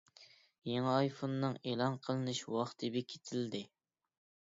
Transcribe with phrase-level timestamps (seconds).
[0.69, 3.65] يېڭى ئايفوننىڭ ئېلان قىلىنىش ۋاقتى بېكىتىلدى.